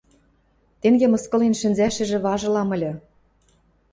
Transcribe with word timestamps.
Тенге 0.81 1.07
мыскылен 1.11 1.53
шӹнзӓшӹжӹ 1.59 2.17
важылам 2.25 2.69
ыльы... 2.75 2.93